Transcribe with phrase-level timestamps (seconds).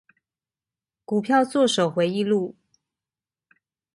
[1.05, 2.55] 股票作手回憶錄